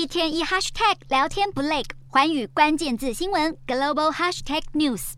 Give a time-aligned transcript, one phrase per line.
[0.00, 5.12] 一天一 hashtag 聊天不累，环宇关键字新闻 global hashtag news。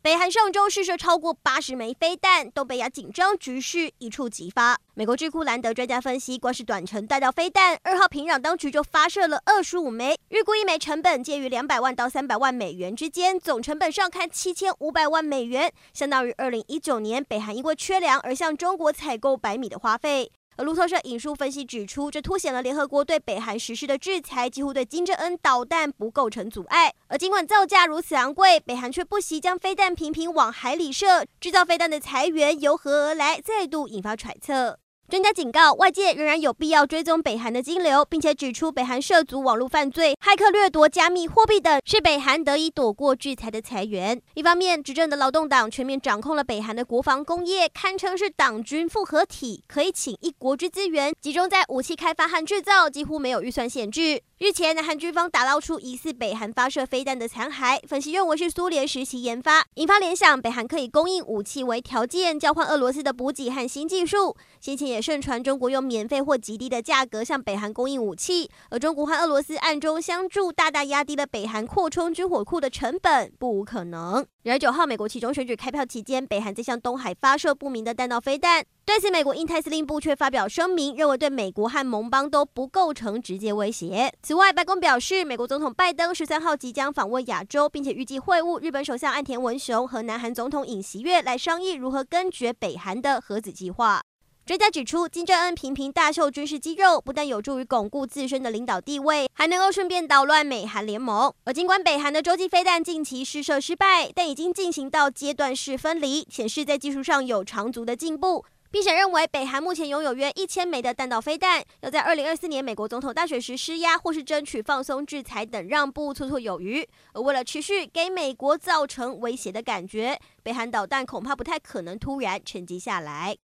[0.00, 4.78] 北韩上周试射超过八十枚飞弹，东北亚紧张局势一触即发。
[4.94, 20.30] 美国智库兰德专家分析，光是短程弹道飞弹，二号平壤当局就发射了二十五枚，预估一枚成本介于两百万到三百万美元之间，总成本上看七千五百万美元，相当于二零一九年北韩因为缺粮而向中国采购白米的花费。
[20.60, 26.92] 而路透社引述分析指出，这凸显了联合国对北韩实施的制裁几乎对金正恩导弹不构成阻碍。
[27.08, 34.78] 而尽管造价如此昂贵，北韩却不惜将飞弹频频往海里射，制造飞弹的财源由何而来，再度引发揣测。
[35.10, 44.22] 专家警告，外界仍然有必要追踪北韩的金流，并且指出北韩涉足网络犯罪、骇客掠夺加密货币等，是北韩得以躲过制裁的财源。
[44.34, 54.22] 一方面，执政的劳动党全面掌控了北韩的国防工业，堪称是党军复合体，可以请一国之资源集中在武器开发和制造，几乎没有预算限制。
[54.38, 64.36] 日前，南韩军方打捞出疑似北韩发射飞弹的残骸，分析认为是苏联时期研发，引发联想，北韩可以供应武器为条件，交换俄罗斯的补给和新技术。
[64.58, 74.26] 先前也盛传中国用免费或极低的价格向北韩供应武器，而中国和俄罗斯暗中相助，大大压低了北韩扩充军火库的成本，不无可能。
[74.42, 78.64] 然而九号美国期中选举开票期间，北韩在向东海发射不明的弹道飞弹。
[78.86, 84.12] 对此，美国印太司令部却发表声明，认为对美国和盟邦都不构成直接威胁。
[84.22, 94.02] 此外，白宫表示，美国总统拜登十三号即将访问亚洲，并且预计会晤日本首相岸田文雄和南韩总统尹锡悦，来商议如何根绝北韩的核子计划。
[94.50, 101.32] 专家指出，金正恩频频大秀军事肌肉，不但有助于巩固自身的领导地位，还能够顺便捣乱美韩联盟。
[101.44, 116.84] 而尽管北韩的洲际飞弹近期试射失败，但已经进行到阶段式分离，显示在技术上有长足的进步，并且认为北韩目前拥有约一千枚的弹道飞弹，要在二零二四年美国总统大选时施压或是争取放松制裁等让步绰绰有余。
[117.12, 123.36] 而为了持续给美国造成威胁的感觉，北韩导弹恐怕不太可能突然沉寂下来。